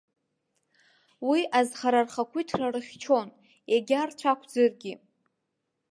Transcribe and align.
Уи 1.29 1.41
азхара 1.59 2.01
рхақәиҭра 2.05 2.67
рыхьчон, 2.73 3.27
егьа 3.73 4.07
рцәақәӡыргьы. 4.09 4.93